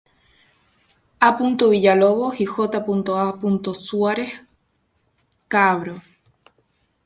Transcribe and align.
A. 1.19 1.29
Villalobos 1.37 2.39
y 2.41 2.47
J. 2.47 2.83
A. 3.19 3.37
Suárez-Caabro. 3.75 6.01